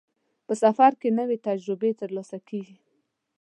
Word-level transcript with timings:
په 0.45 0.53
سفر 0.63 0.91
کې 1.01 1.09
نوې 1.19 1.37
تجربې 1.47 1.91
ترلاسه 2.01 2.37
کېږي. 2.47 2.77